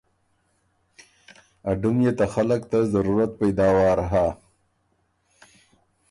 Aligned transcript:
ا 1.69 1.71
ډُم 1.81 1.97
يې 2.05 2.11
ته 2.19 2.25
خلق 2.33 2.61
ته 2.71 2.79
ضرورت 2.93 3.31
پېداوار 3.39 3.97
هۀ۔ 4.11 4.27